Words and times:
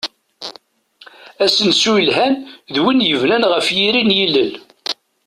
Asensu 1.45 1.93
yelhan 1.97 2.33
d 2.73 2.75
win 2.83 3.05
yebnan 3.09 3.43
ɣef 3.53 3.67
yiri 3.77 4.01
n 4.03 4.15
yilel. 4.17 4.51